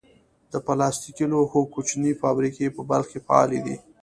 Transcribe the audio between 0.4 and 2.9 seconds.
د پلاستیکي لوښو کوچنۍ فابریکې په